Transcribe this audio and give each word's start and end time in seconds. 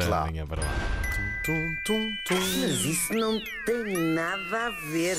da 0.00 0.08
Lá. 0.08 0.20
manhã 0.26 0.46
para 0.46 0.62
lá. 0.62 0.74
Tum, 1.44 1.76
tum, 1.84 2.16
tum. 2.26 2.34
Mas 2.34 2.84
isso 2.84 3.12
não 3.14 3.40
tem 3.64 3.96
nada 4.14 4.66
a 4.66 4.70
ver. 4.90 5.16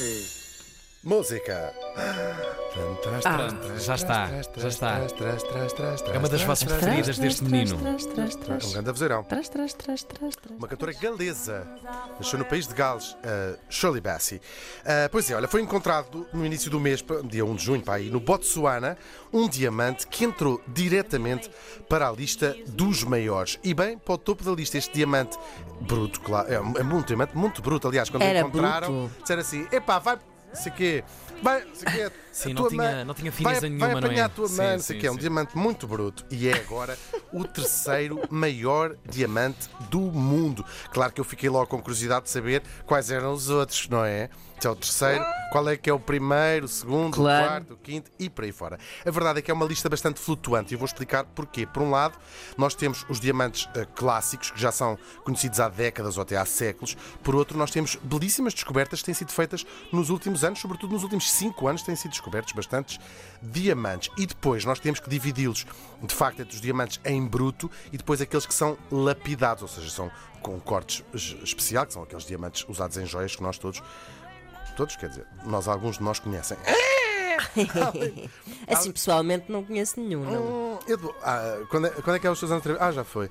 Música. 1.04 1.74
já 3.80 3.96
está, 3.96 4.28
já 4.58 4.68
está. 4.68 5.00
É 6.14 6.18
uma 6.18 6.28
das 6.28 6.42
vozes 6.42 6.64
preferidas 6.66 7.18
deste 7.18 7.44
menino. 7.44 7.76
É 7.76 8.66
um 8.66 8.72
grande 8.74 8.92
vozeirão. 8.92 9.24
Uma 10.58 10.68
cantora 10.68 10.92
galesa, 10.94 11.66
nasceu 12.20 12.38
no 12.40 12.46
país 12.46 12.68
de 12.68 12.74
Gales, 12.74 13.14
uh, 13.14 13.58
Shirley 13.70 14.02
Bassey. 14.02 14.38
Uh, 14.38 15.10
pois 15.12 15.30
é, 15.32 15.36
olha, 15.36 15.48
foi 15.48 15.62
encontrado 15.62 16.28
no 16.34 16.46
início 16.46 16.70
do 16.70 16.80
mês, 16.80 17.04
dia 17.26 17.46
1 17.46 17.56
de 17.56 17.64
junho, 17.64 17.82
para 17.82 17.96
aí, 17.96 18.10
no 18.10 18.20
Botsuana, 18.20 18.98
um 19.32 19.48
diamante 19.48 20.06
que 20.08 20.26
entrou 20.26 20.62
diretamente 20.68 21.50
para 21.88 22.10
a 22.10 22.12
lista 22.12 22.56
dos 22.68 23.04
maiores. 23.04 23.58
E 23.64 23.74
bem, 23.74 23.98
para 23.98 24.14
o 24.16 24.18
topo 24.18 24.44
da 24.44 24.52
lista, 24.52 24.78
este 24.78 24.94
diamante 24.94 25.38
bruto, 25.82 26.20
claro, 26.22 26.52
é, 26.52 26.60
um- 26.60 26.78
é 26.78 26.84
muito 26.84 27.08
diamante, 27.08 27.36
muito 27.38 27.62
bruto, 27.62 27.88
aliás, 27.88 28.10
quando 28.10 28.24
Era 28.24 28.44
o 28.46 28.50
encontraram, 28.50 28.88
bruto. 29.08 29.22
disseram 29.22 29.42
assim: 29.42 29.68
epá, 29.72 30.00
vai, 30.00 30.18
sei 30.54 30.72
quê, 30.72 31.04
vai, 31.42 31.64
sei 31.74 31.88
quê. 31.92 32.12
Sim, 32.38 32.52
a 32.52 32.54
não 32.54 32.62
tua 32.62 32.70
tinha- 32.70 32.84
mãe- 32.84 33.04
não 33.06 33.14
tinha 33.16 33.32
vai, 33.32 33.38
fineza 33.38 33.62
nenhuma, 33.68 33.86
vai 33.88 33.96
não 33.96 34.02
é? 34.02 34.06
apanhar 34.06 34.26
a 34.26 34.30
tua 34.30 34.48
Sim, 34.48 34.58
mãe, 34.58 34.72
não 34.74 34.80
sei 34.80 34.96
sim, 34.96 35.02
quê, 35.02 35.08
é 35.08 35.12
um 35.12 35.16
sim. 35.16 35.20
diamante 35.22 35.58
muito 35.58 35.88
bruto 35.88 36.24
e 36.30 36.48
é 36.48 36.54
agora 36.54 36.96
o 37.34 37.44
terceiro 37.44 38.22
maior 38.30 38.96
diamante 39.10 39.68
do 39.90 40.00
mundo. 40.00 40.64
Claro 40.92 41.12
que 41.12 41.20
eu 41.20 41.26
fiquei 41.26 41.50
logo 41.50 41.66
com 41.68 41.82
curiosidade 41.82 42.26
de 42.26 42.30
saber 42.30 42.62
quais 42.86 43.10
eram 43.10 43.34
os 43.34 43.50
outros, 43.50 43.90
não 43.90 44.06
é? 44.06 44.30
É 44.64 44.70
o 44.70 44.76
terceiro, 44.76 45.24
qual 45.52 45.70
é 45.70 45.78
que 45.78 45.90
é 45.90 45.94
o 45.94 46.00
primeiro, 46.00 46.66
o 46.66 46.68
segundo, 46.68 47.14
Claro. 47.16 47.46
o 47.46 47.48
quarto, 47.48 47.74
o 47.74 47.78
quinto 47.78 48.12
e 48.18 48.28
por 48.30 48.44
aí 48.44 48.52
fora. 48.52 48.80
A 49.06 49.12
verdade 49.12 49.40
é 49.40 49.42
que 49.42 49.52
é 49.52 49.54
uma 49.54 49.66
lista 49.66 49.88
bastante 49.88 50.20
flutuante 50.20 50.74
e 50.74 50.76
eu 50.76 50.80
vou 50.80 50.86
explicar 50.88 51.24
porquê. 51.26 51.66
Por 51.66 51.84
um 51.84 51.92
lado, 51.92 52.18
nós 52.58 52.74
temos 52.74 53.06
os 53.08 53.20
diamantes 53.20 53.70
eh, 53.76 53.86
clássicos, 53.96 54.50
que 54.52 54.60
já 54.60 54.72
são 54.72 54.98
conhecidos 55.24 55.60
há 55.60 55.70
décadas 55.70 56.18
ou 56.18 56.24
até 56.24 56.36
há 56.38 56.46
séculos. 56.46 56.98
Por 57.24 57.36
outro, 57.36 57.58
nós 57.58 57.70
temos 57.72 57.96
belíssimas 58.02 58.54
descobertas 58.54 59.00
que 59.00 59.06
têm 59.06 59.14
sido 59.14 59.32
feitas 59.32 59.66
nos 59.92 60.10
últimos 60.10 60.44
anos, 60.44 60.60
sobretudo 60.60 60.92
nos 60.94 61.04
últimos 61.04 61.32
cinco 61.32 61.68
anos, 61.68 61.84
têm 61.84 61.96
sido 61.96 62.12
descobertos 62.12 62.52
bastantes 62.54 63.00
diamantes. 63.42 64.10
E 64.18 64.26
depois 64.26 64.66
nós 64.66 64.80
temos 64.80 65.00
que 65.00 65.10
dividi-los, 65.10 65.66
de 66.02 66.14
facto, 66.16 66.42
entre 66.42 66.56
os 66.56 66.62
diamantes 66.62 67.00
em 67.06 67.26
bruto 67.26 67.70
e 67.94 67.98
depois 67.98 68.20
aqueles 68.22 68.46
que 68.46 68.54
são 68.54 68.78
lapidados, 68.92 69.62
ou 69.62 69.68
seja, 69.70 69.90
são 69.90 70.12
com 70.42 70.60
cortes 70.60 71.04
es- 71.14 71.36
especial, 71.44 71.86
que 71.86 71.94
são 71.94 72.04
aqueles 72.04 72.26
diamantes 72.26 72.66
usados 72.70 72.96
em 72.98 73.06
joias 73.06 73.36
que 73.36 73.42
nós 73.44 73.58
todos, 73.58 73.82
todos, 74.78 74.96
quer 74.96 75.10
dizer, 75.10 75.26
nós 75.44 75.68
alguns 75.68 75.98
de 75.98 76.04
nós 76.04 76.20
conhecem. 76.20 76.56
Assim, 78.68 78.92
pessoalmente, 78.92 79.52
não 79.52 79.64
conheço 79.64 80.00
nenhum. 80.00 80.24
Não. 80.24 80.67
Edu, 80.88 81.14
ah, 81.24 81.60
quando, 81.70 81.88
é, 81.88 81.90
quando 81.90 82.16
é 82.16 82.20
que 82.20 82.28
é 82.28 82.32
os 82.32 82.40
seus 82.40 82.52
anos 82.52 82.64
de? 82.64 82.72
Ah, 82.80 82.92
já 82.92 83.04
foi. 83.04 83.30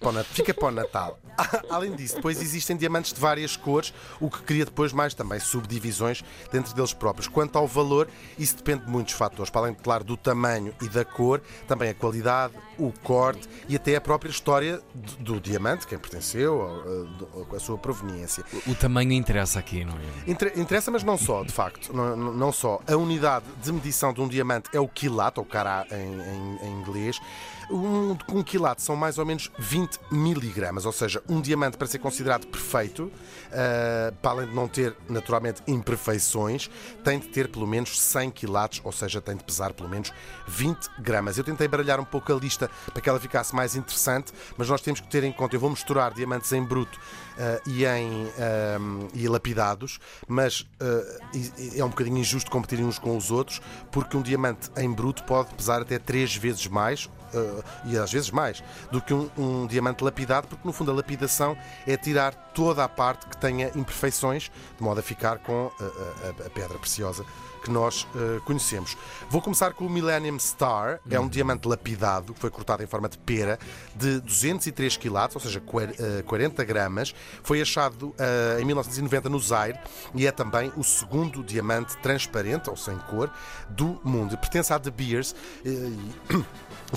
Para 0.00 0.08
o 0.08 0.12
Nat- 0.12 0.26
fica 0.26 0.54
para 0.54 0.68
o 0.68 0.70
Natal. 0.70 1.18
Além 1.68 1.94
disso, 1.94 2.16
depois 2.16 2.40
existem 2.40 2.74
diamantes 2.74 3.12
de 3.12 3.20
várias 3.20 3.54
cores, 3.54 3.92
o 4.18 4.30
que 4.30 4.40
cria 4.42 4.64
depois 4.64 4.94
mais 4.94 5.12
também 5.12 5.38
subdivisões 5.38 6.24
dentro 6.50 6.74
deles 6.74 6.94
próprios. 6.94 7.28
Quanto 7.28 7.58
ao 7.58 7.66
valor, 7.66 8.08
isso 8.38 8.56
depende 8.56 8.86
de 8.86 8.90
muitos 8.90 9.12
fatores. 9.12 9.50
Para 9.50 9.62
além, 9.62 9.74
claro, 9.74 10.04
do 10.04 10.16
tamanho 10.16 10.74
e 10.80 10.88
da 10.88 11.04
cor, 11.04 11.42
também 11.66 11.90
a 11.90 11.94
qualidade, 11.94 12.54
o 12.78 12.90
corte 13.02 13.46
e 13.68 13.76
até 13.76 13.94
a 13.94 14.00
própria 14.00 14.30
história 14.30 14.80
do, 15.18 15.38
diamante, 15.38 15.86
quem 15.86 15.98
pertenceu, 15.98 16.56
ou, 16.56 16.80
ah, 16.80 17.44
do- 17.44 17.56
a 17.56 17.60
sua 17.60 17.76
proveniência. 17.76 18.42
O 18.66 18.74
tamanho 18.74 19.12
interessa 19.12 19.58
aqui, 19.58 19.84
não 19.84 19.92
é? 19.98 20.30
Inter- 20.30 20.58
Interessa, 20.58 20.90
mas 20.90 21.04
não 21.04 21.18
só, 21.18 21.44
de 21.44 21.52
facto. 21.52 21.94
Não, 21.94 22.16
não- 22.16 22.32
não 22.32 22.52
só. 22.52 22.80
A 22.86 22.96
unidade 22.96 23.44
de 23.62 23.70
medição 23.70 24.14
de 24.14 24.20
um 24.22 24.28
diamante 24.28 24.70
é 24.72 24.80
o 24.80 24.88
quilato, 24.88 25.42
ou 25.42 25.46
cará 25.46 25.84
em, 25.90 25.94
em- 25.94 26.67
em 26.68 26.72
inglês. 26.72 27.20
Um, 27.70 28.16
um 28.32 28.42
quilato 28.42 28.80
são 28.80 28.96
mais 28.96 29.18
ou 29.18 29.26
menos 29.26 29.50
20 29.58 29.98
miligramas, 30.10 30.86
ou 30.86 30.92
seja, 30.92 31.22
um 31.28 31.40
diamante 31.40 31.76
para 31.76 31.86
ser 31.86 31.98
considerado 31.98 32.46
perfeito, 32.46 33.12
ah, 33.52 34.12
para 34.22 34.30
além 34.30 34.48
de 34.48 34.54
não 34.54 34.66
ter 34.66 34.96
naturalmente 35.08 35.62
imperfeições, 35.66 36.70
tem 37.04 37.18
de 37.18 37.28
ter 37.28 37.48
pelo 37.48 37.66
menos 37.66 38.00
100 38.00 38.30
quilatos, 38.30 38.80
ou 38.84 38.92
seja, 38.92 39.20
tem 39.20 39.36
de 39.36 39.44
pesar 39.44 39.74
pelo 39.74 39.88
menos 39.88 40.12
20 40.46 40.88
gramas. 40.98 41.36
Eu 41.36 41.44
tentei 41.44 41.68
baralhar 41.68 42.00
um 42.00 42.04
pouco 42.04 42.32
a 42.32 42.36
lista 42.36 42.70
para 42.92 43.02
que 43.02 43.08
ela 43.08 43.20
ficasse 43.20 43.54
mais 43.54 43.76
interessante, 43.76 44.32
mas 44.56 44.68
nós 44.68 44.80
temos 44.80 45.00
que 45.00 45.08
ter 45.08 45.22
em 45.22 45.32
conta, 45.32 45.54
eu 45.54 45.60
vou 45.60 45.70
misturar 45.70 46.14
diamantes 46.14 46.50
em 46.52 46.62
bruto 46.62 46.98
ah, 47.38 47.60
e 47.66 47.84
em 47.84 48.28
ah, 48.38 49.08
e 49.12 49.28
lapidados, 49.28 49.98
mas 50.26 50.66
é 51.76 51.84
um 51.84 51.88
bocadinho 51.88 52.18
injusto 52.18 52.50
competirem 52.50 52.84
uns 52.84 52.98
com 52.98 53.16
os 53.16 53.30
outros, 53.30 53.60
porque 53.90 54.16
um 54.16 54.22
diamante 54.22 54.70
em 54.76 54.90
bruto 54.90 55.22
pode 55.24 55.54
pesar 55.54 55.82
até 55.82 55.98
três 55.98 56.34
vezes 56.34 56.66
mais. 56.66 57.08
Ah, 57.34 57.62
e 57.84 57.96
às 57.98 58.12
vezes 58.12 58.30
mais 58.30 58.62
do 58.90 59.00
que 59.00 59.12
um, 59.14 59.30
um 59.36 59.66
diamante 59.66 60.02
lapidado, 60.04 60.46
porque 60.48 60.66
no 60.66 60.72
fundo 60.72 60.90
a 60.90 60.94
lapidação 60.94 61.56
é 61.86 61.96
tirar 61.96 62.34
toda 62.54 62.82
a 62.84 62.88
parte 62.88 63.26
que 63.26 63.36
tenha 63.36 63.68
imperfeições, 63.76 64.50
de 64.76 64.82
modo 64.82 65.00
a 65.00 65.02
ficar 65.02 65.38
com 65.38 65.70
a, 65.80 65.84
a- 65.84 66.46
a 66.46 66.50
pedra 66.50 66.78
preciosa 66.78 67.24
que 67.64 67.70
nós 67.72 68.06
ah, 68.14 68.40
conhecemos. 68.44 68.96
Vou 69.28 69.42
começar 69.42 69.72
com 69.72 69.84
o 69.84 69.90
Millennium 69.90 70.38
Star, 70.38 71.00
é 71.10 71.18
um 71.18 71.28
diamante 71.28 71.66
lapidado, 71.66 72.32
que 72.32 72.40
foi 72.40 72.50
cortado 72.50 72.82
em 72.82 72.86
forma 72.86 73.08
de 73.08 73.18
pera, 73.18 73.58
de 73.96 74.20
203 74.20 74.96
quilatos, 74.96 75.34
ou 75.36 75.42
seja, 75.42 75.60
quar- 75.60 75.90
ah, 75.98 76.22
40 76.24 76.64
gramas. 76.64 77.14
Foi 77.42 77.60
achado 77.60 78.14
ah, 78.18 78.60
em 78.60 78.64
1990 78.64 79.28
no 79.28 79.38
Zaire 79.40 79.78
e 80.14 80.26
é 80.26 80.30
também 80.32 80.72
o 80.76 80.84
segundo 80.84 81.42
diamante 81.42 81.96
transparente, 81.98 82.70
ou 82.70 82.76
sem 82.76 82.96
cor, 82.98 83.28
do 83.68 84.00
mundo. 84.04 84.36
Pertence 84.38 84.72
à 84.72 84.78
De 84.78 84.90
Beers. 84.90 85.34
eh, 85.64 85.68
e- 85.68 86.44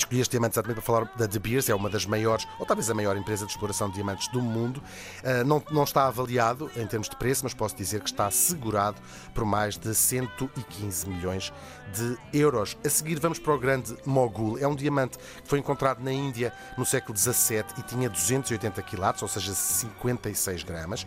Escolhi 0.01 0.21
este 0.21 0.31
diamante 0.31 0.53
exatamente 0.53 0.77
para 0.77 0.85
falar 0.85 1.11
da 1.15 1.27
De 1.27 1.37
Beers, 1.37 1.69
é 1.69 1.75
uma 1.75 1.89
das 1.89 2.05
maiores, 2.05 2.47
ou 2.59 2.65
talvez 2.65 2.89
a 2.89 2.93
maior 2.93 3.15
empresa 3.15 3.45
de 3.45 3.51
exploração 3.51 3.87
de 3.87 3.95
diamantes 3.95 4.27
do 4.29 4.41
mundo. 4.41 4.81
Ah, 5.23 5.43
não, 5.43 5.63
não 5.71 5.83
está 5.83 6.07
avaliado 6.07 6.69
em 6.75 6.87
termos 6.87 7.07
de 7.07 7.15
preço, 7.15 7.43
mas 7.43 7.53
posso 7.53 7.75
dizer 7.75 8.01
que 8.01 8.09
está 8.09 8.25
assegurado 8.27 8.97
por 9.33 9.45
mais 9.45 9.77
de 9.77 9.93
115 9.93 11.07
milhões 11.07 11.53
de 11.93 12.17
euros. 12.33 12.77
A 12.85 12.89
seguir, 12.89 13.19
vamos 13.19 13.37
para 13.37 13.53
o 13.53 13.59
grande 13.59 13.95
Mogul. 14.05 14.57
É 14.57 14.67
um 14.67 14.75
diamante 14.75 15.17
que 15.17 15.47
foi 15.47 15.59
encontrado 15.59 16.01
na 16.01 16.11
Índia 16.11 16.53
no 16.77 16.85
século 16.85 17.17
XVII 17.17 17.65
e 17.77 17.81
tinha 17.83 18.09
280 18.09 18.81
quilates, 18.81 19.21
ou 19.21 19.27
seja, 19.27 19.53
56 19.53 20.63
gramas. 20.63 21.05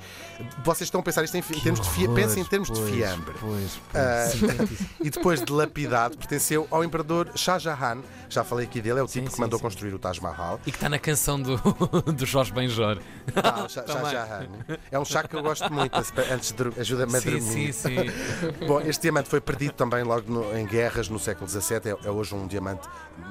Vocês 0.62 0.86
estão 0.86 1.00
a 1.00 1.04
pensar 1.04 1.24
isto 1.24 1.36
em, 1.36 1.42
termos 1.42 1.80
de 1.80 1.90
fiambre? 1.90 2.22
Pensem 2.22 2.42
em 2.42 2.46
termos 2.46 2.70
de 2.70 2.80
fiambre. 2.84 3.34
Pois, 3.40 3.80
Ah, 3.94 4.28
e 5.02 5.10
depois 5.10 5.42
de 5.42 5.50
lapidado, 5.52 6.16
pertenceu 6.16 6.68
ao 6.70 6.84
imperador 6.84 7.30
Shah 7.34 7.58
Jahan. 7.58 8.02
Já 8.28 8.44
falei 8.44 8.66
aqui 8.66 8.80
dele, 8.84 9.00
é 9.00 9.02
o 9.02 9.06
tipo 9.06 9.28
Sim, 9.28 9.34
que 9.34 9.40
mandou 9.40 9.58
sim. 9.58 9.62
construir 9.64 9.94
o 9.94 9.98
Taj 9.98 10.20
Mahal. 10.20 10.60
E 10.66 10.70
que 10.70 10.76
está 10.76 10.88
na 10.88 10.98
canção 10.98 11.40
do, 11.40 11.56
do 12.12 12.26
Jorge 12.26 12.52
Benjor. 12.52 12.98
Ah, 13.34 13.66
Shah 13.68 13.82
Também. 13.82 14.12
Jahan. 14.12 14.48
É 14.92 14.98
um 14.98 15.04
chá 15.04 15.22
que 15.26 15.34
eu 15.34 15.42
gosto 15.42 15.72
muito, 15.72 15.96
antes 16.30 16.52
de 16.52 16.80
ajuda-me 16.80 17.16
a 17.16 17.20
dormir. 17.20 17.40
sim, 17.42 17.72
sim. 17.72 17.96
Bom, 18.68 18.80
este 18.82 19.02
diamante 19.02 19.28
foi 19.28 19.40
perdido 19.40 19.72
também 19.72 20.02
logo 20.04 20.30
no- 20.30 20.56
em 20.56 20.66
guerras 20.66 21.08
no 21.08 21.18
século 21.18 21.48
XVII, 21.48 21.80
é, 22.04 22.06
é 22.06 22.10
hoje 22.10 22.34
um 22.34 22.46
diamante 22.46 22.86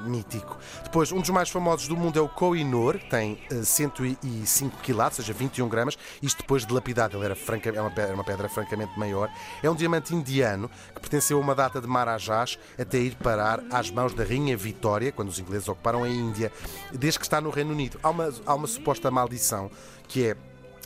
mítico. 0.05 0.57
Depois, 0.83 1.11
um 1.11 1.19
dos 1.21 1.29
mais 1.29 1.49
famosos 1.49 1.87
do 1.87 1.95
mundo 1.95 2.17
é 2.17 2.21
o 2.21 2.27
Koh-i-Noor, 2.27 2.97
que 2.97 3.09
tem 3.09 3.39
eh, 3.51 3.63
105 3.63 4.77
quilates, 4.81 5.19
ou 5.19 5.25
seja, 5.25 5.37
21 5.37 5.67
gramas. 5.69 5.97
Isto 6.21 6.39
depois 6.39 6.65
de 6.65 6.73
lapidado, 6.73 7.17
ele 7.17 7.25
era, 7.25 7.35
franca, 7.35 7.69
é 7.69 7.79
uma 7.81 7.91
pedra, 7.91 8.13
uma 8.15 8.23
pedra 8.23 8.49
francamente 8.49 8.97
maior. 8.97 9.29
É 9.61 9.69
um 9.69 9.75
diamante 9.75 10.15
indiano 10.15 10.69
que 10.95 10.99
pertenceu 11.01 11.37
a 11.37 11.41
uma 11.41 11.53
data 11.53 11.79
de 11.81 11.87
Marajás 11.87 12.57
até 12.79 12.97
ir 12.97 13.15
parar 13.15 13.61
às 13.71 13.91
mãos 13.91 14.13
da 14.13 14.23
Rainha 14.23 14.55
Vitória, 14.57 15.11
quando 15.11 15.29
os 15.33 15.39
ingleses 15.39 15.67
ocuparam 15.67 16.03
a 16.03 16.09
Índia, 16.09 16.51
desde 16.93 17.19
que 17.19 17.25
está 17.25 17.41
no 17.41 17.49
Reino 17.49 17.71
Unido. 17.71 17.99
Há 18.01 18.09
uma, 18.09 18.33
há 18.45 18.53
uma 18.55 18.67
suposta 18.67 19.11
maldição 19.11 19.69
que 20.07 20.27
é 20.27 20.37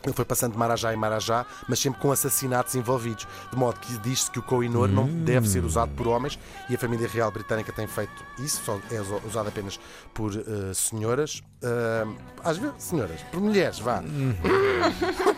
ele 0.03 0.13
foi 0.13 0.23
passando 0.23 0.51
de 0.53 0.57
Marajá 0.59 0.93
em 0.93 0.95
Marajá, 0.95 1.45
mas 1.67 1.79
sempre 1.79 1.99
com 1.99 2.11
assassinatos 2.11 2.75
envolvidos. 2.75 3.27
De 3.51 3.57
modo 3.57 3.77
que 3.79 3.97
diz-se 3.97 4.29
que 4.31 4.37
o 4.39 4.43
Koh-i-Noor 4.43 4.87
não 4.87 5.05
deve 5.07 5.49
ser 5.49 5.65
usado 5.65 5.91
por 5.95 6.07
homens 6.07 6.37
e 6.69 6.75
a 6.75 6.77
família 6.77 7.07
real 7.09 7.29
britânica 7.31 7.73
tem 7.73 7.87
feito 7.87 8.13
isso, 8.37 8.61
só 8.63 8.79
é 8.91 9.01
usa- 9.01 9.19
usado 9.27 9.49
apenas 9.49 9.77
por 10.13 10.31
eh, 10.33 10.73
senhoras. 10.73 11.41
Ah, 11.63 12.05
às 12.43 12.57
vezes, 12.57 12.75
senhoras, 12.83 13.19
por 13.31 13.41
mulheres, 13.41 13.79
vá. 13.79 14.01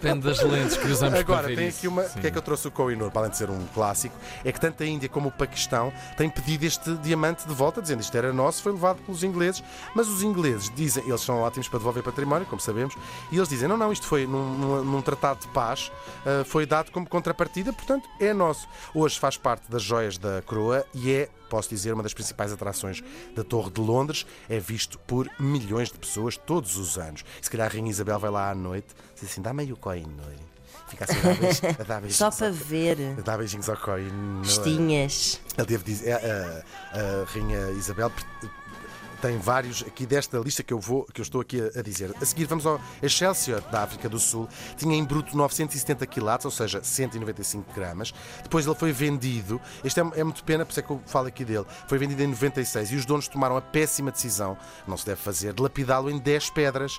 Depende 0.00 0.26
das 0.26 0.40
lentes 0.42 0.76
que 0.76 0.86
usamos 0.88 1.18
Agora, 1.18 1.40
para 1.40 1.48
ver 1.48 1.56
tem 1.56 1.68
aqui 1.68 1.86
uma. 1.86 2.02
O 2.02 2.20
que 2.20 2.26
é 2.26 2.30
que 2.30 2.38
eu 2.38 2.42
trouxe 2.42 2.68
o 2.68 2.70
Koh-i-Noor, 2.70 3.10
para 3.10 3.20
além 3.22 3.30
de 3.30 3.36
ser 3.36 3.50
um 3.50 3.66
clássico? 3.74 4.14
É 4.44 4.50
que 4.50 4.58
tanto 4.60 4.82
a 4.82 4.86
Índia 4.86 5.08
como 5.08 5.28
o 5.28 5.32
Paquistão 5.32 5.92
têm 6.16 6.30
pedido 6.30 6.64
este 6.64 6.94
diamante 6.96 7.46
de 7.46 7.52
volta, 7.54 7.82
dizendo 7.82 8.00
isto 8.00 8.16
era 8.16 8.32
nosso, 8.32 8.62
foi 8.62 8.72
levado 8.72 8.98
pelos 9.02 9.22
ingleses. 9.22 9.62
Mas 9.94 10.08
os 10.08 10.22
ingleses 10.22 10.70
dizem, 10.74 11.06
eles 11.06 11.20
são 11.20 11.38
ótimos 11.40 11.68
para 11.68 11.78
devolver 11.78 12.02
património, 12.02 12.46
como 12.46 12.60
sabemos, 12.60 12.94
e 13.30 13.36
eles 13.36 13.48
dizem: 13.48 13.68
não, 13.68 13.76
não, 13.76 13.92
isto 13.92 14.06
foi 14.06 14.26
num, 14.26 14.54
num- 14.58 14.84
num 14.84 15.02
tratado 15.02 15.40
de 15.40 15.48
paz, 15.48 15.92
ah, 16.24 16.44
foi 16.46 16.64
dado 16.64 16.90
como 16.90 17.06
contrapartida, 17.08 17.72
portanto 17.72 18.08
é 18.18 18.32
nosso. 18.32 18.66
Hoje 18.94 19.18
faz 19.18 19.36
parte 19.36 19.70
das 19.70 19.82
joias 19.82 20.16
da 20.16 20.40
coroa 20.42 20.84
e 20.94 21.12
é. 21.12 21.28
Posso 21.50 21.68
dizer, 21.68 21.92
uma 21.92 22.02
das 22.02 22.14
principais 22.14 22.52
atrações 22.52 23.02
da 23.36 23.44
Torre 23.44 23.70
de 23.70 23.80
Londres 23.80 24.24
é 24.48 24.58
visto 24.58 24.98
por 25.00 25.28
milhões 25.38 25.90
de 25.90 25.98
pessoas 25.98 26.36
todos 26.36 26.76
os 26.78 26.96
anos. 26.96 27.24
Se 27.42 27.50
calhar 27.50 27.66
a 27.68 27.70
Rainha 27.72 27.90
Isabel 27.90 28.18
vai 28.18 28.30
lá 28.30 28.50
à 28.50 28.54
noite 28.54 28.86
diz 29.14 29.24
assim: 29.30 29.42
dá-me 29.42 29.62
aí 29.64 29.72
o 29.72 29.76
Koh-i-Noor. 29.76 30.32
Fica 30.88 31.04
assim 31.04 31.18
a 31.18 31.22
dar 31.22 31.34
beijinhos, 31.36 31.62
a 31.78 31.82
dar 31.84 32.00
beijinhos 32.00 32.16
Só 32.16 32.30
para 32.30 32.50
ver. 32.50 32.96
a 33.18 33.20
dar 33.20 33.38
beijinhos 33.38 33.68
ao 33.68 33.76
Koh-i-Noor. 33.76 34.44
Festinhas. 34.44 35.40
Ele 35.58 35.66
devo 35.66 35.84
dizer, 35.84 36.12
a, 36.12 36.16
a- 36.16 36.98
a 37.22 37.24
Rainha 37.32 37.70
Isabel 37.72 38.10
tem 39.20 39.38
vários 39.38 39.82
aqui 39.82 40.06
desta 40.06 40.38
lista 40.38 40.62
que 40.62 40.72
eu 40.72 40.80
vou 40.80 41.04
que 41.12 41.20
eu 41.20 41.22
estou 41.22 41.40
aqui 41.40 41.60
a, 41.60 41.78
a 41.80 41.82
dizer. 41.82 42.14
A 42.20 42.24
seguir 42.24 42.46
vamos 42.46 42.64
ao 42.66 42.80
Excelsior 43.02 43.60
da 43.62 43.82
África 43.82 44.08
do 44.08 44.18
Sul. 44.18 44.48
Tinha 44.76 44.94
em 44.96 45.04
bruto 45.04 45.36
970 45.36 46.06
quilates, 46.06 46.44
ou 46.44 46.50
seja, 46.50 46.82
195 46.82 47.72
gramas. 47.74 48.12
Depois 48.42 48.66
ele 48.66 48.74
foi 48.74 48.92
vendido. 48.92 49.60
Este 49.84 50.00
é, 50.00 50.04
é 50.16 50.24
muito 50.24 50.42
pena, 50.44 50.64
por 50.64 50.70
isso 50.70 50.80
é 50.80 50.82
que 50.82 50.90
eu 50.90 51.00
falo 51.06 51.26
aqui 51.28 51.44
dele. 51.44 51.66
Foi 51.88 51.98
vendido 51.98 52.22
em 52.22 52.26
96 52.28 52.92
e 52.92 52.96
os 52.96 53.04
donos 53.04 53.28
tomaram 53.28 53.56
a 53.56 53.60
péssima 53.60 54.10
decisão, 54.10 54.56
não 54.86 54.96
se 54.96 55.04
deve 55.06 55.20
fazer, 55.20 55.52
de 55.52 55.62
lapidá-lo 55.62 56.10
em 56.10 56.18
10 56.18 56.50
pedras, 56.50 56.98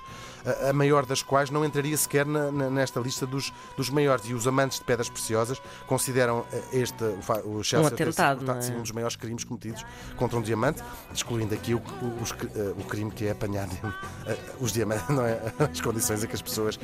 a, 0.64 0.70
a 0.70 0.72
maior 0.72 1.04
das 1.06 1.22
quais 1.22 1.50
não 1.50 1.64
entraria 1.64 1.96
sequer 1.96 2.24
na, 2.26 2.50
na, 2.50 2.70
nesta 2.70 3.00
lista 3.00 3.26
dos, 3.26 3.52
dos 3.76 3.90
maiores. 3.90 4.24
E 4.26 4.34
os 4.34 4.46
amantes 4.46 4.78
de 4.78 4.84
pedras 4.84 5.08
preciosas 5.08 5.60
consideram 5.86 6.44
eh, 6.52 6.62
este, 6.72 7.02
o, 7.44 7.62
Chelsea 7.62 7.90
ter 7.92 8.08
atentado, 8.08 8.38
sido, 8.38 8.46
não 8.46 8.76
é? 8.76 8.78
um 8.78 8.82
dos 8.82 8.90
maiores 8.92 9.16
crimes 9.16 9.44
cometidos 9.44 9.84
contra 10.16 10.38
um 10.38 10.42
diamante, 10.42 10.82
excluindo 11.12 11.54
aqui 11.54 11.74
o, 11.74 11.78
o- 11.78 12.11
os 12.20 12.32
eh, 12.32 12.72
o 12.78 12.84
crime 12.84 13.10
que 13.10 13.26
é 13.26 13.30
apanhar 13.30 13.68
eh, 14.26 14.36
os 14.60 14.72
diamantes, 14.72 15.08
não 15.08 15.24
é? 15.24 15.38
As 15.58 15.80
condições 15.80 16.22
em 16.24 16.26
que 16.26 16.34
as 16.34 16.42
pessoas 16.42 16.78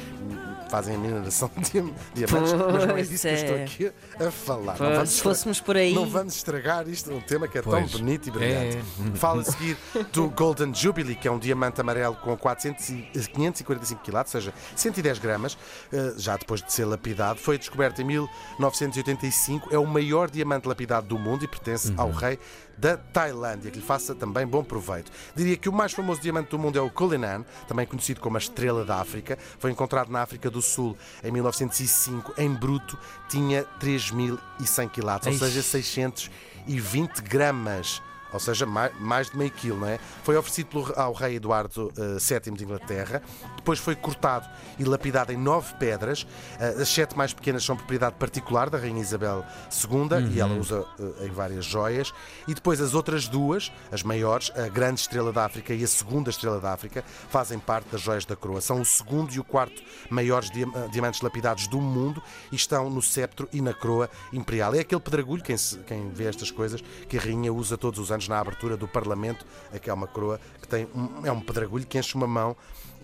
fazem 0.71 0.95
a 0.97 0.99
mineração 0.99 1.51
de 1.57 1.71
diam- 1.71 1.95
diamantes. 2.15 2.53
Mas 2.53 2.63
não 2.75 2.81
é 2.81 2.87
Pois 2.93 3.09
disso 3.09 3.23
que 3.27 3.29
eu 3.29 3.35
estou 3.37 3.57
é. 3.57 3.65
aqui 3.65 3.93
a 4.21 4.31
falar. 4.31 4.75
Pô, 4.77 4.85
Não 4.85 4.93
vamos 4.93 5.11
se 5.11 5.23
fóssemos 5.23 5.61
por 5.61 5.77
aí. 5.77 5.95
Não 5.95 6.07
vamos 6.07 6.37
estragar 6.37 6.87
isto, 6.89 7.11
um 7.13 7.21
tema 7.21 7.49
que 7.49 7.59
é 7.59 7.63
Pois. 7.63 7.91
tão 7.91 8.01
bonito 8.01 8.29
e 8.29 8.31
brilhante. 8.31 8.77
É. 8.77 8.83
Fala 9.17 9.41
a 9.41 9.45
seguir 9.45 9.77
do 10.13 10.29
Golden 10.29 10.75
Jubilee, 10.75 11.15
que 11.15 11.27
é 11.27 11.31
um 11.31 11.39
diamante 11.39 11.81
amarelo 11.81 12.15
com 12.17 12.37
400 12.37 12.89
e- 12.91 13.09
545 13.33 14.03
quilates, 14.03 14.35
ou 14.35 14.41
seja, 14.41 14.55
110 14.77 15.19
gramas, 15.19 15.57
eh, 15.93 16.15
já 16.19 16.37
depois 16.37 16.63
de 16.63 16.73
ser 16.73 16.85
lapidado. 16.85 17.39
Foi 17.39 17.57
descoberto 17.57 18.03
em 18.03 18.05
1985, 18.05 19.69
é 19.75 19.79
o 19.79 19.87
maior 19.87 20.31
diamante 20.31 20.69
lapidado 20.69 21.07
do 21.07 21.19
mundo 21.19 21.45
e 21.45 21.49
pertence 21.49 21.93
ao 21.97 22.11
rei 22.11 22.39
da 22.79 22.97
Tailândia, 22.97 23.71
que 23.71 23.79
lhe 23.79 23.85
faça 23.85 24.15
também 24.15 24.47
bom 24.47 24.63
proveito. 24.63 25.11
Diria 25.35 25.57
que 25.57 25.69
o 25.69 25.73
mais 25.73 25.93
famoso 25.93 26.21
diamante 26.21 26.51
do 26.51 26.59
mundo 26.59 26.79
é 26.79 26.83
o 26.83 26.91
Cullinan, 26.91 27.45
também 27.67 27.87
conhecido 27.87 28.21
como 28.21 28.37
a 28.37 28.41
Estrela 28.41 28.85
da 28.85 29.01
África. 29.01 29.37
Foi 29.59 29.71
encontrado 29.71 30.11
na 30.11 30.23
África 30.23 30.51
do 30.51 30.63
Sul 30.63 30.97
em 31.23 31.31
1905, 31.31 32.35
em 32.39 32.53
bruto, 32.55 32.99
tinha 33.29 33.65
3.100 33.81 34.91
quilates, 34.91 35.27
ou 35.27 35.35
seja, 35.35 35.63
620 35.63 37.21
gramas. 37.23 38.01
Ou 38.33 38.39
seja, 38.41 38.67
mais, 38.67 38.93
mais 39.01 39.31
de 39.31 39.37
meio 39.37 39.51
quilo, 39.51 39.79
não 39.81 39.89
é? 39.89 39.99
Foi 40.23 40.37
oferecido 40.37 40.93
ao 40.97 41.13
rei 41.13 41.37
Eduardo 41.37 41.93
eh, 41.97 42.19
VII 42.41 42.55
de 42.55 42.65
Inglaterra, 42.65 43.23
depois 43.57 43.79
foi 43.79 43.95
cortado 43.97 44.47
e 44.79 44.85
lapidado 44.85 45.33
em 45.33 45.37
nove 45.37 45.75
pedras. 45.75 46.27
Eh, 46.61 46.77
as 46.83 46.89
sete 46.89 47.17
mais 47.17 47.33
pequenas 47.33 47.65
são 47.65 47.77
propriedade 47.77 48.17
particular 48.17 48.69
da 48.69 48.79
Rainha 48.79 49.01
Isabel 49.01 49.45
II 49.73 50.35
e 50.35 50.41
ela 50.41 50.55
usa 50.55 50.85
eh, 51.01 51.27
em 51.27 51.31
várias 51.31 51.65
joias. 51.65 52.13
E 52.47 52.55
depois 52.55 52.81
as 52.81 52.95
outras 52.95 53.29
duas, 53.29 53.73
as 53.91 54.03
maiores, 54.03 54.51
a 54.57 54.69
Grande 54.69 55.01
Estrela 55.01 55.33
da 55.33 55.45
África 55.45 55.73
e 55.73 55.83
a 55.83 55.89
Segunda 55.89 56.31
Estrela 56.31 56.61
da 56.61 56.73
África, 56.73 57.03
fazem 57.31 57.59
parte 57.59 57.89
das 57.91 58.01
joias 58.01 58.25
da 58.25 58.37
coroa. 58.37 58.61
São 58.61 58.81
o 58.81 58.85
segundo 58.85 59.33
e 59.33 59.41
o 59.41 59.45
quarto 59.45 59.83
maiores 60.11 60.51
dia- 60.51 60.67
eh, 60.75 60.89
diamantes 60.91 61.21
lapidados 61.21 61.67
do 61.67 61.81
mundo 61.81 62.23
e 62.53 62.57
estão 62.57 62.91
no 62.91 63.01
sceptro 63.03 63.49
e 63.53 63.61
na 63.63 63.73
coroa 63.73 64.11
imperial. 64.33 64.75
É 64.75 64.81
aquele 64.81 65.01
pedregulho, 65.01 65.43
quem, 65.43 65.57
quem 65.87 66.11
vê 66.11 66.25
estas 66.25 66.51
coisas, 66.51 66.83
que 67.09 67.17
a 67.17 67.21
rainha 67.21 67.53
usa 67.53 67.77
todos 67.79 67.99
os 67.99 68.11
anos 68.13 68.18
na 68.27 68.41
abertura 68.41 68.77
do 68.77 68.89
Parlamento, 68.89 69.45
que 69.81 69.91
é 69.91 69.93
uma 69.93 70.07
coroa 70.07 70.41
que 70.61 70.67
tem 70.67 70.89
um, 70.95 71.27
é 71.27 71.31
um 71.31 71.41
pedregulho 71.41 71.87
que 71.87 71.99
enche 71.99 72.15
uma 72.15 72.27
mão 72.27 72.57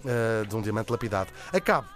eh, 0.04 0.44
de 0.46 0.54
um 0.56 0.60
diamante 0.60 0.90
lapidado. 0.90 1.30
Acabo 1.52 1.88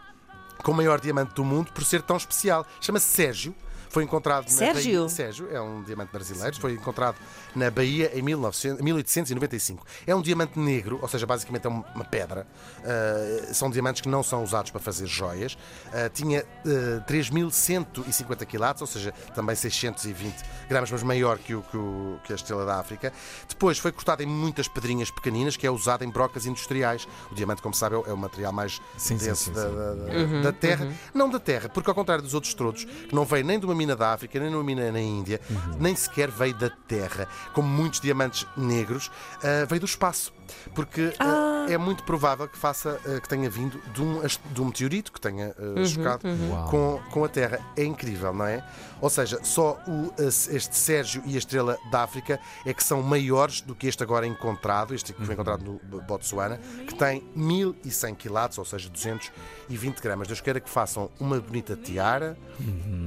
com 0.62 0.72
o 0.72 0.74
maior 0.74 1.00
diamante 1.00 1.34
do 1.34 1.44
mundo 1.44 1.72
por 1.72 1.84
ser 1.84 2.02
tão 2.02 2.16
especial. 2.16 2.66
Chama-se 2.80 3.06
Sérgio. 3.06 3.54
Foi 3.88 4.04
encontrado 4.04 4.44
na 4.44 4.50
Sérgio? 4.50 5.00
Bahia. 5.02 5.08
Sérgio 5.08 5.48
é 5.50 5.60
um 5.60 5.82
diamante 5.82 6.12
brasileiro. 6.12 6.56
Foi 6.60 6.72
encontrado 6.72 7.16
na 7.54 7.70
Bahia 7.70 8.10
em 8.16 8.22
1900 8.22 8.82
1895. 8.82 9.84
É 10.06 10.14
um 10.14 10.22
diamante 10.22 10.58
negro, 10.58 10.98
ou 11.02 11.08
seja, 11.08 11.26
basicamente 11.26 11.66
é 11.66 11.70
um- 11.70 11.82
uma 11.94 12.04
pedra. 12.04 12.46
Uh, 12.80 13.54
são 13.54 13.70
diamantes 13.70 14.00
que 14.02 14.08
não 14.08 14.22
são 14.22 14.42
usados 14.42 14.70
para 14.70 14.80
fazer 14.80 15.06
joias. 15.06 15.54
Uh, 15.54 16.08
tinha 16.12 16.44
uh, 16.64 17.00
3.150 17.06 18.44
quilates, 18.46 18.80
ou 18.80 18.86
seja, 18.86 19.12
também 19.34 19.54
620 19.56 20.34
gramas, 20.68 20.90
mas 20.90 21.02
maior 21.02 21.38
que, 21.38 21.54
o, 21.54 21.62
que, 21.62 21.76
o- 21.76 22.18
que 22.24 22.32
a 22.32 22.36
estrela 22.36 22.64
da 22.64 22.78
África. 22.78 23.12
Depois 23.48 23.78
foi 23.78 23.92
cortado 23.92 24.22
em 24.22 24.26
muitas 24.26 24.68
pedrinhas 24.68 25.10
pequeninas, 25.10 25.56
que 25.56 25.66
é 25.66 25.70
usado 25.70 26.04
em 26.04 26.10
brocas 26.10 26.46
industriais. 26.46 27.06
O 27.30 27.34
diamante, 27.34 27.62
como 27.62 27.74
sabe, 27.74 27.94
é 27.94 27.98
o- 27.98 28.06
é 28.06 28.14
material 28.14 28.52
mais 28.52 28.80
Sim, 28.96 29.18
sim, 29.18 29.26
denso 29.26 29.44
sim, 29.44 29.52
da, 29.52 29.68
sim. 29.68 29.74
da- 29.76 29.94
da- 29.94 30.40
da 30.42 30.52
terra. 30.52 30.92
Não 31.14 31.28
da 31.30 31.38
terra, 31.40 31.68
porque 31.68 31.88
ao 31.88 31.94
contrário 31.94 32.22
dos 32.22 32.34
outros 32.34 32.54
trodos, 32.54 32.84
que 32.84 33.14
não 33.14 33.24
veio 33.24 33.44
nem 33.44 33.58
de 33.58 33.64
uma 33.66 33.74
mina 33.78 33.96
da 33.96 34.12
África, 34.12 34.38
nem 34.38 34.50
de 34.50 34.54
uma 34.54 34.64
mina 34.64 34.92
na 34.92 35.00
Índia, 35.00 35.40
nem 35.78 35.94
sequer 35.96 36.30
veio 36.30 36.54
da 36.54 36.68
terra, 36.68 37.28
como 37.54 37.68
muitos 37.68 38.00
diamantes 38.00 38.46
negros, 38.56 39.10
ah, 39.42 39.64
veio 39.66 39.80
do 39.80 39.86
espaço. 39.86 40.32
Porque 40.74 41.14
ah, 41.18 41.57
é 41.68 41.78
muito 41.78 42.02
provável 42.04 42.48
que 42.48 42.58
faça 42.58 43.00
ah, 43.04 43.20
que 43.20 43.28
tenha 43.28 43.48
vindo 43.48 43.80
de 43.92 44.02
um, 44.02 44.20
de 44.22 44.62
um 44.62 44.66
meteorito 44.66 45.12
que 45.12 45.20
tenha 45.20 45.54
ah, 45.58 45.84
chocado 45.84 46.26
Uau. 46.50 46.70
com, 46.70 47.00
com 47.10 47.24
a 47.24 47.28
Terra. 47.28 47.60
É 47.76 47.84
incrível, 47.84 48.32
não 48.32 48.46
é? 48.46 48.64
Ou 49.00 49.10
seja, 49.10 49.38
só 49.42 49.80
o, 49.86 50.12
este 50.18 50.76
Sérgio 50.76 51.22
e 51.24 51.34
a 51.34 51.38
Estrela 51.38 51.78
da 51.90 52.02
África 52.02 52.40
é 52.66 52.74
que 52.74 52.82
são 52.82 53.02
maiores 53.02 53.60
do 53.60 53.74
que 53.74 53.86
este 53.86 54.02
agora 54.02 54.26
encontrado, 54.26 54.94
este 54.94 55.12
que 55.12 55.24
foi 55.24 55.34
encontrado 55.34 55.80
no 55.88 56.00
Botsuana, 56.02 56.58
que 56.86 56.94
tem 56.94 57.22
1100 57.34 58.14
quilates, 58.16 58.58
ou 58.58 58.64
seja, 58.64 58.88
220 58.88 60.00
gramas. 60.00 60.26
Deus 60.26 60.40
queira 60.40 60.58
que 60.60 60.68
façam 60.68 61.10
uma 61.20 61.40
bonita 61.40 61.76
tiara 61.76 62.36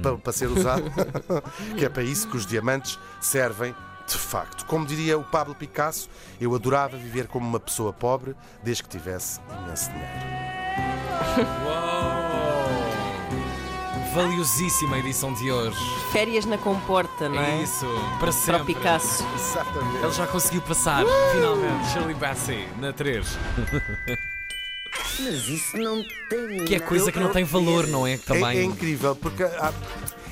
para, 0.02 0.16
para 0.16 0.32
ser 0.32 0.46
usado, 0.46 0.84
que 1.76 1.84
é 1.84 1.88
para 1.88 2.02
isso 2.02 2.28
que 2.28 2.36
os 2.36 2.46
diamantes 2.46 2.98
servem. 3.20 3.74
De 4.12 4.18
facto, 4.18 4.66
como 4.66 4.84
diria 4.84 5.16
o 5.18 5.24
Pablo 5.24 5.54
Picasso, 5.54 6.08
eu 6.40 6.54
adorava 6.54 6.96
viver 6.98 7.26
como 7.28 7.48
uma 7.48 7.58
pessoa 7.60 7.92
pobre 7.94 8.34
desde 8.62 8.82
que 8.82 8.88
tivesse 8.90 9.40
imenso 9.64 9.90
dinheiro. 9.90 10.12
Uau! 11.64 12.02
Valiosíssima 14.14 14.98
edição 14.98 15.32
de 15.32 15.50
hoje. 15.50 15.78
Férias 16.12 16.44
na 16.44 16.58
comporta, 16.58 17.28
não 17.30 17.40
é? 17.40 17.60
É 17.60 17.62
isso, 17.62 17.86
para 17.86 18.18
Para 18.18 18.28
o 18.28 18.32
sempre. 18.32 18.74
Picasso. 18.74 19.24
Exatamente. 19.34 19.96
Ele 20.04 20.12
já 20.12 20.26
conseguiu 20.26 20.60
passar, 20.60 21.02
finalmente, 21.32 21.88
Shirley 21.90 22.14
Bassey, 22.14 22.68
na 22.78 22.92
3. 22.92 23.26
Mas 25.18 25.48
isso 25.48 25.76
não 25.78 26.04
tem 26.28 26.64
Que 26.66 26.74
é 26.74 26.80
coisa 26.80 27.10
que 27.10 27.18
não 27.18 27.30
tem 27.30 27.44
valor, 27.44 27.86
não 27.86 28.06
é? 28.06 28.18
Que 28.18 28.24
É, 28.32 28.34
também. 28.40 28.58
é 28.58 28.62
incrível, 28.64 29.16
porque 29.16 29.42
há- 29.42 29.72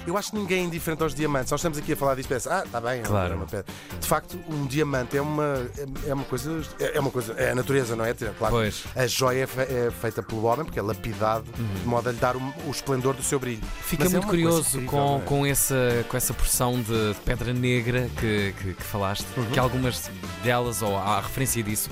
eu 0.06 0.16
acho 0.16 0.30
que 0.30 0.36
ninguém 0.38 0.60
é 0.62 0.64
indiferente 0.64 1.02
aos 1.02 1.14
diamantes. 1.14 1.50
Nós 1.50 1.60
estamos 1.60 1.78
aqui 1.78 1.92
a 1.92 1.96
falar 1.96 2.14
disto, 2.14 2.28
pensa, 2.28 2.60
ah, 2.60 2.64
está 2.64 2.80
bem, 2.80 3.00
é 3.00 3.02
Claro. 3.02 3.36
uma 3.36 3.46
pedra. 3.46 3.66
De 4.00 4.06
facto, 4.06 4.38
um 4.48 4.66
diamante 4.66 5.16
é 5.16 5.22
uma, 5.22 5.66
é, 6.06 6.10
é 6.10 6.14
uma 6.14 6.24
coisa. 6.24 6.62
É 6.78 6.98
uma 7.00 7.10
coisa. 7.10 7.32
É 7.34 7.50
a 7.50 7.54
natureza, 7.54 7.94
não 7.96 8.04
é? 8.04 8.14
Claro. 8.14 8.54
Pois. 8.54 8.84
A 8.96 9.06
joia 9.06 9.44
é, 9.44 9.46
fe- 9.46 9.60
é 9.62 9.90
feita 9.90 10.22
pelo 10.22 10.44
homem, 10.44 10.64
porque 10.64 10.78
é 10.78 10.82
lapidado 10.82 11.44
de 11.80 11.86
modo 11.86 12.08
a 12.08 12.12
lhe 12.12 12.18
dar 12.18 12.36
o, 12.36 12.40
o 12.66 12.70
esplendor 12.70 13.14
do 13.14 13.22
seu 13.22 13.38
brilho. 13.38 13.62
Fica 13.82 14.04
Mas 14.04 14.14
é 14.14 14.16
muito 14.16 14.28
coisa 14.30 14.42
curioso 14.48 14.68
incrível, 14.80 14.88
com, 14.90 15.16
é? 15.16 15.20
com, 15.26 15.46
essa, 15.46 16.04
com 16.08 16.16
essa 16.16 16.34
porção 16.34 16.80
de, 16.80 17.14
pedra 17.24 17.52
negra 17.52 18.08
que, 18.18 18.54
que, 18.60 18.74
que 18.74 18.82
falaste, 18.82 19.26
Uhum. 19.36 19.46
que 19.50 19.58
algumas 19.58 20.10
delas, 20.42 20.82
ou 20.82 20.96
há 20.96 21.20
referência 21.20 21.62
disso, 21.62 21.90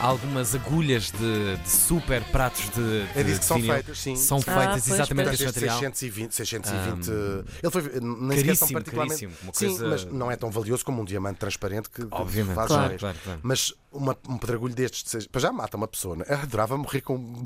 há 0.00 0.06
algumas 0.06 0.54
agulhas 0.54 1.10
de, 1.10 1.56
de 1.56 1.68
super 1.70 2.22
pratos 2.24 2.68
de, 2.70 3.04
de 3.04 3.18
É 3.18 3.22
disso 3.22 3.40
que 3.40 3.44
são 3.46 3.56
vinil. 3.58 3.74
feitas, 3.74 3.98
sim. 3.98 4.16
São 4.16 4.38
Ah, 4.38 4.42
feitas 4.42 4.84
pois, 4.84 4.88
exatamente 4.88 5.30
este 5.34 5.44
material. 5.46 5.78
620, 5.78 6.34
620 6.34 7.44
ele 7.62 7.70
foi, 7.72 7.82
nem 7.82 8.38
sequer 8.38 8.56
são 8.56 8.68
Caríssimo, 8.68 8.72
particularmente. 8.72 9.20
caríssimo, 9.26 9.32
uma 9.42 9.52
Sim, 9.54 9.66
coisa- 9.68 9.88
mas 9.88 10.04
não 10.04 10.30
é 10.30 10.36
tão 10.36 10.50
valioso 10.50 10.84
como 10.84 11.02
um 11.02 11.04
diamante 11.04 11.38
transparente 11.38 11.88
que, 11.90 12.06
Obviamente, 12.10 12.54
faz 12.54 12.68
claro, 12.68 12.98
claro, 12.98 13.18
claro. 13.24 13.40
Mas 13.42 13.72
uma- 13.92 14.16
um 14.28 14.38
pedregulho 14.38 14.74
destes, 14.74 15.02
de 15.04 15.10
seis- 15.10 15.26
para 15.26 15.40
já 15.40 15.52
mata 15.52 15.76
uma 15.76 15.88
pessoa, 15.88 16.16
né? 16.16 16.24
Eu 16.28 16.36
adorava 16.42 16.76
morrer 16.76 17.00
com 17.00 17.16
um 17.16 17.42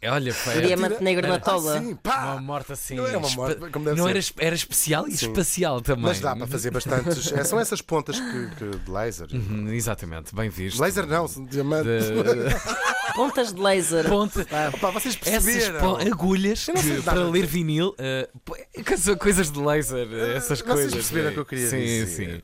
Olha, 0.00 0.32
foi 0.32 0.62
diamante 0.62 1.02
negro 1.02 1.26
na 1.26 1.40
tola. 1.40 1.76
Ah, 1.76 1.82
sim, 1.82 1.94
pá! 1.96 2.32
uma 2.34 2.40
morte 2.40 2.72
assim. 2.72 2.94
Não 2.94 3.06
é 3.06 3.16
uma 3.16 3.28
morte, 3.30 3.58
como 3.72 3.84
deve 3.84 3.96
não 3.98 4.04
ser. 4.06 4.10
era, 4.38 4.46
era 4.46 4.54
especial 4.54 5.08
e 5.08 5.16
Sim. 5.16 5.26
espacial 5.26 5.80
também. 5.80 6.04
Mas 6.04 6.20
dá 6.20 6.36
para 6.36 6.46
fazer 6.46 6.70
bastantes. 6.70 7.30
é, 7.32 7.42
são 7.42 7.58
essas 7.58 7.82
pontas 7.82 8.18
que, 8.20 8.50
que- 8.56 8.78
de 8.78 8.90
laser. 8.90 9.26
Uhum, 9.32 9.68
exatamente, 9.72 10.32
bem 10.34 10.48
visto. 10.50 10.80
Laser 10.80 11.04
não, 11.04 11.26
são 11.26 11.44
diamantes. 11.44 12.06
De... 12.06 12.14
Pontas 13.18 13.52
de 13.52 13.60
laser. 13.60 14.08
Ponte. 14.08 14.38
Opa, 14.74 14.90
vocês 14.92 15.18
Essas 15.26 15.44
perceberam? 15.44 15.80
pon- 15.80 15.96
agulhas 16.08 16.68
não 16.68 16.76
sei 16.76 16.96
que, 16.98 17.02
para 17.02 17.24
ler 17.24 17.46
vinil, 17.46 17.92
eh, 17.98 18.28
pô, 18.44 18.56
coisa- 18.86 19.16
coisas 19.16 19.50
de 19.50 19.58
laser, 19.58 20.06
eh, 20.12 20.36
essas 20.36 20.60
Vocês 20.60 20.62
coisas. 20.62 20.94
perceberam 20.94 21.26
eh, 21.26 21.30
o 21.30 21.34
que 21.34 21.40
eu 21.40 21.44
queria 21.46 21.68
sim, 21.68 21.78
dizer. 21.78 22.06
Sim, 22.06 22.40